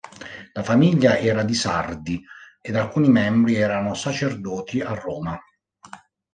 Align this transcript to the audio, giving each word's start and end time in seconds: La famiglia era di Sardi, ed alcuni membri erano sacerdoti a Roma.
La 0.53 0.63
famiglia 0.63 1.19
era 1.19 1.43
di 1.43 1.53
Sardi, 1.53 2.19
ed 2.59 2.75
alcuni 2.75 3.07
membri 3.09 3.53
erano 3.53 3.93
sacerdoti 3.93 4.81
a 4.81 4.93
Roma. 4.95 5.39